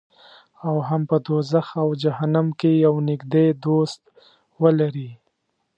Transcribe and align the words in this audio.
او 0.67 0.75
هم 0.87 1.01
په 1.09 1.17
دوزخ 1.27 1.67
او 1.81 1.87
جهنم 2.03 2.47
کې 2.59 2.71
یو 2.85 2.93
نږدې 3.09 3.45
دوست 3.65 4.01
ولري. 4.61 5.09